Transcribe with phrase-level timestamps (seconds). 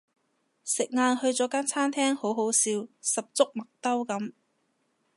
[0.63, 4.33] 食晏去咗間餐廳好好笑十足麥兜噉